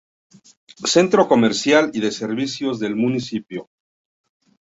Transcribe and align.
Centro 0.93 1.27
comercial 1.27 1.91
y 1.93 1.99
de 1.99 2.09
servicios 2.11 2.79
del 2.79 2.95
municipio. 2.95 3.69